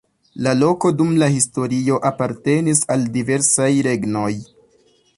[0.45, 4.29] La loko dum la historio apartenis al diversaj regnoj.